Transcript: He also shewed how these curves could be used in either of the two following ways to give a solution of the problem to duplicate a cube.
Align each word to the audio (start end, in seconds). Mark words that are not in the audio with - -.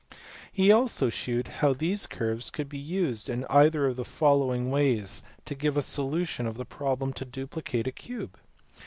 He 0.51 0.71
also 0.71 1.11
shewed 1.11 1.47
how 1.47 1.75
these 1.75 2.07
curves 2.07 2.49
could 2.49 2.67
be 2.67 2.79
used 2.79 3.29
in 3.29 3.45
either 3.51 3.85
of 3.85 3.97
the 3.97 4.03
two 4.03 4.09
following 4.09 4.71
ways 4.71 5.21
to 5.45 5.53
give 5.53 5.77
a 5.77 5.83
solution 5.83 6.47
of 6.47 6.57
the 6.57 6.65
problem 6.65 7.13
to 7.13 7.23
duplicate 7.23 7.85
a 7.85 7.91
cube. 7.91 8.35